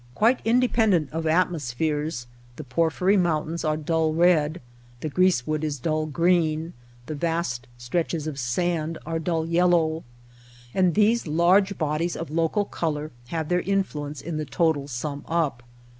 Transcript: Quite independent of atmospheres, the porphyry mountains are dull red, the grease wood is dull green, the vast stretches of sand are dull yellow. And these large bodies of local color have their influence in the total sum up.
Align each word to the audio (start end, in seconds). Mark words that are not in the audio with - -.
Quite 0.15 0.39
independent 0.43 1.11
of 1.11 1.27
atmospheres, 1.27 2.25
the 2.55 2.63
porphyry 2.63 3.17
mountains 3.17 3.63
are 3.63 3.77
dull 3.77 4.15
red, 4.15 4.59
the 5.01 5.09
grease 5.09 5.45
wood 5.45 5.63
is 5.63 5.77
dull 5.77 6.07
green, 6.07 6.73
the 7.05 7.13
vast 7.13 7.67
stretches 7.77 8.25
of 8.25 8.39
sand 8.39 8.97
are 9.05 9.19
dull 9.19 9.45
yellow. 9.45 10.03
And 10.73 10.95
these 10.95 11.27
large 11.27 11.77
bodies 11.77 12.15
of 12.15 12.31
local 12.31 12.65
color 12.65 13.11
have 13.27 13.47
their 13.49 13.61
influence 13.61 14.21
in 14.21 14.37
the 14.37 14.45
total 14.45 14.87
sum 14.87 15.23
up. 15.27 15.61